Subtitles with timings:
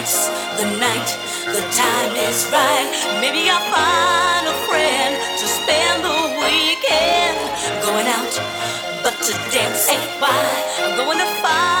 [0.00, 1.10] the night,
[1.44, 2.88] the time is right.
[3.20, 7.36] Maybe I'll find a friend to spend the weekend.
[7.84, 8.32] Going out,
[9.02, 10.40] but to dance ain't why.
[10.80, 11.79] I'm going to find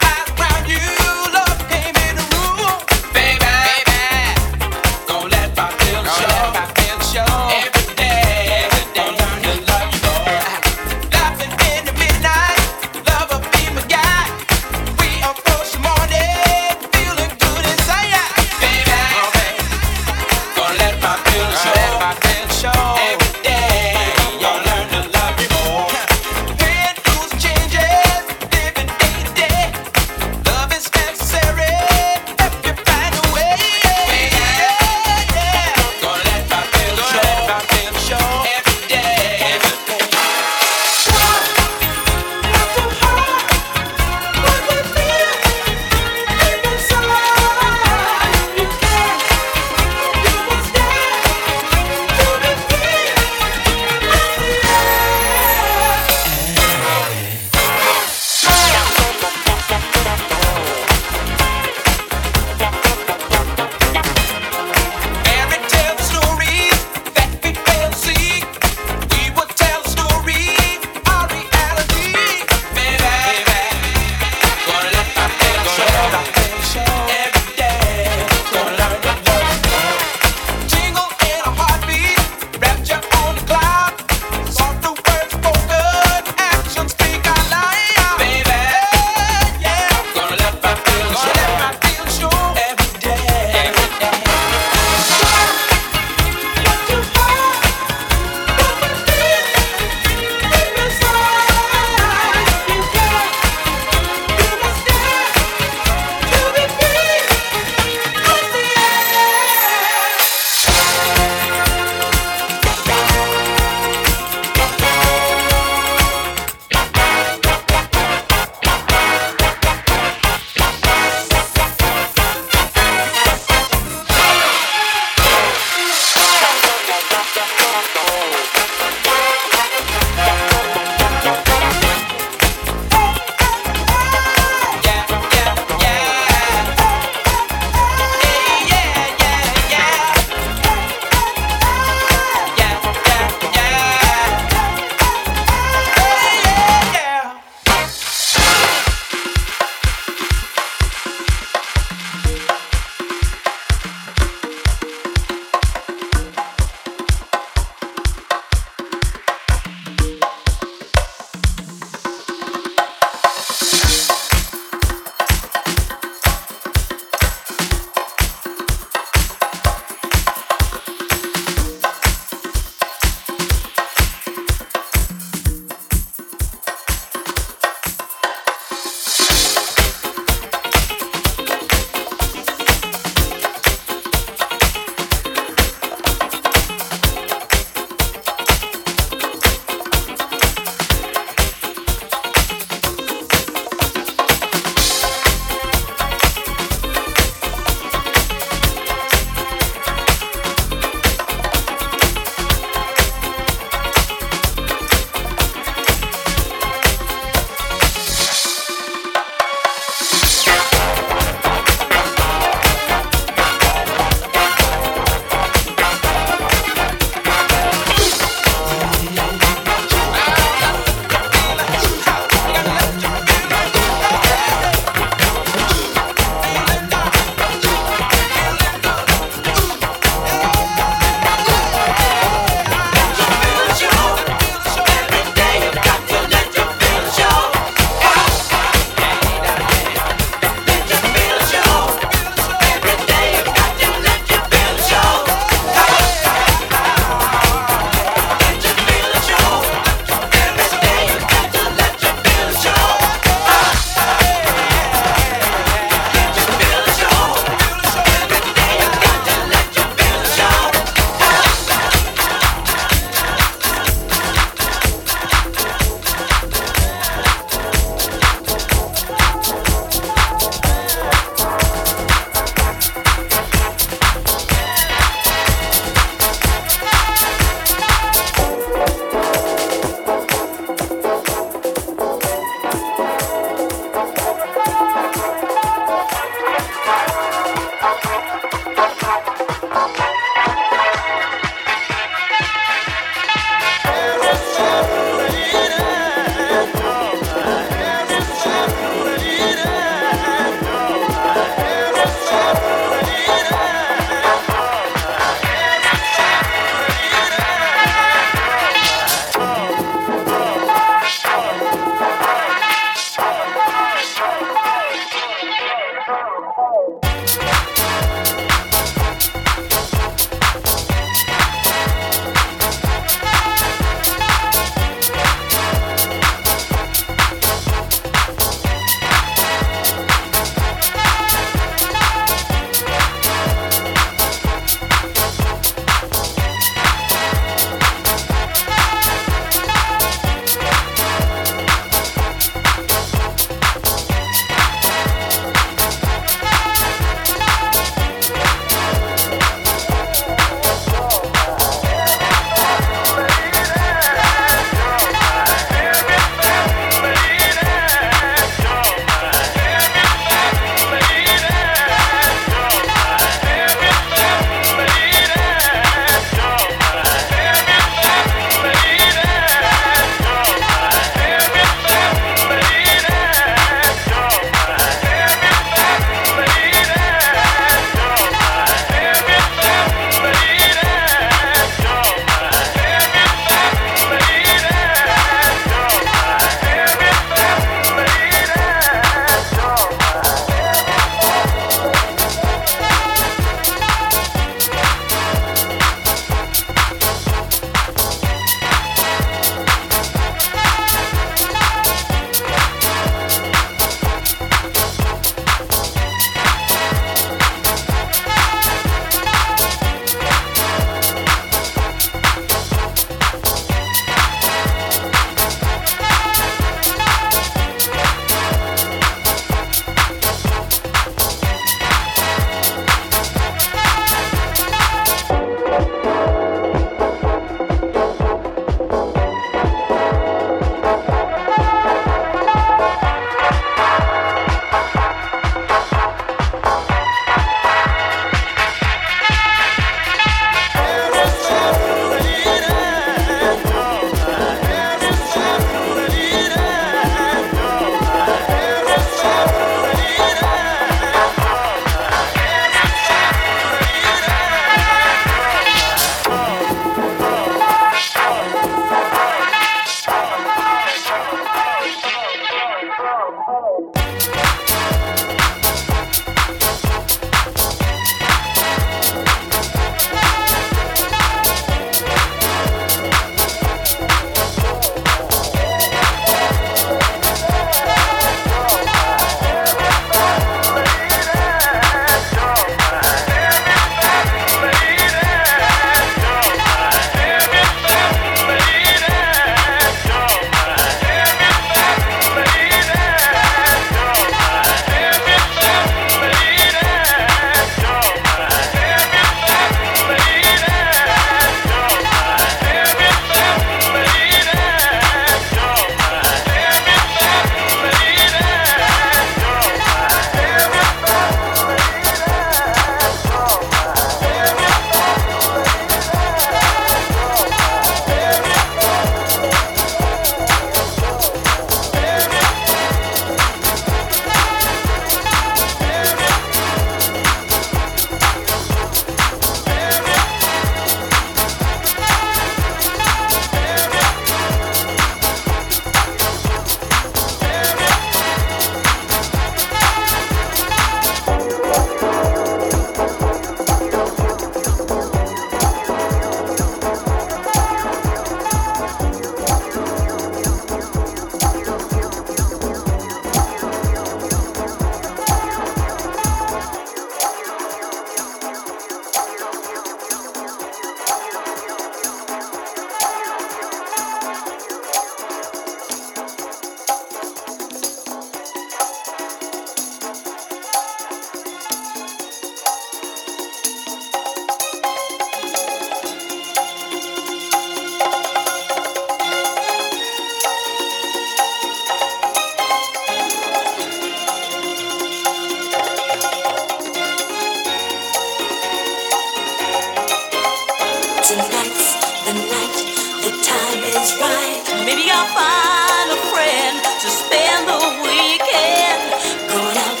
[591.28, 591.94] Tonight's
[592.26, 592.76] the night,
[593.24, 594.62] the time is right.
[594.84, 599.48] Maybe I'll find a friend to spend the weekend.
[599.48, 600.00] Going out,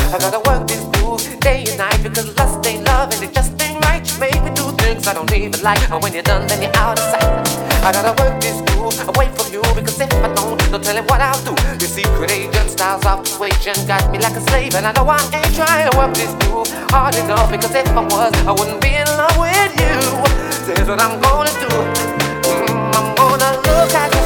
[0.09, 3.53] I gotta work this groove day and night because lust ain't love and it just
[3.61, 4.01] ain't right.
[4.01, 5.77] You make me do things I don't even like.
[5.91, 7.29] And when you're done, then you're out of sight.
[7.85, 11.21] I gotta work this groove away from you because if I don't, no telling what
[11.21, 11.53] I'll do.
[11.77, 15.21] Your secret agent styles of persuasion got me like a slave, and I know I
[15.29, 18.89] ain't trying to work this groove hard enough because if I was, I wouldn't be
[18.89, 19.93] in love with you.
[20.65, 21.69] So here's what I'm gonna do.
[22.49, 24.18] Mm, I'm gonna look at you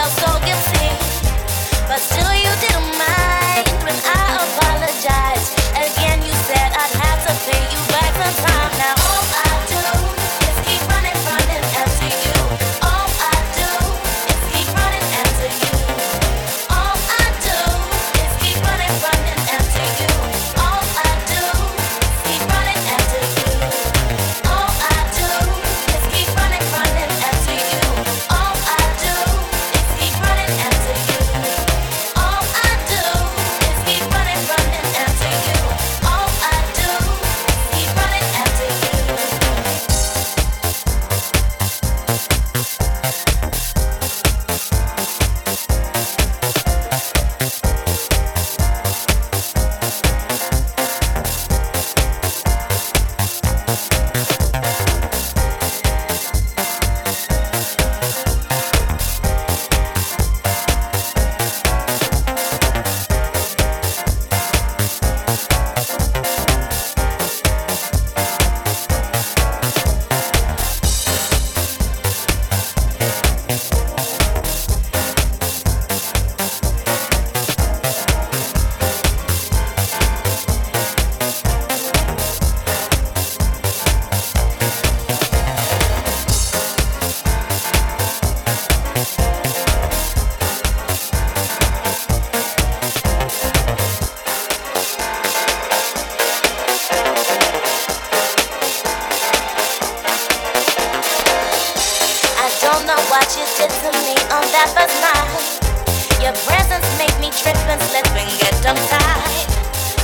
[0.00, 0.40] that's all.
[1.88, 2.69] But still you did.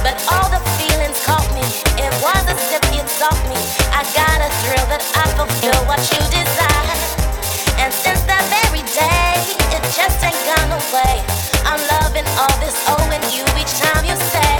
[0.02, 1.62] But all the feelings caught me.
[2.02, 2.42] It was
[3.46, 3.58] me.
[3.94, 6.98] I got a thrill that I fulfill what you desire.
[7.78, 9.38] And since that very day,
[9.70, 11.22] it just ain't gone away.
[11.62, 12.74] I'm loving all this
[13.30, 14.58] you each time you say.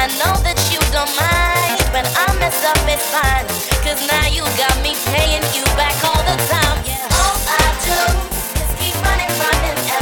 [0.00, 3.12] I know that you don't mind when I mess up, it's
[4.08, 6.80] now you got me paying you back all the time.
[6.88, 7.20] Yeah.
[7.20, 8.00] All I do
[8.56, 10.01] is keep running running.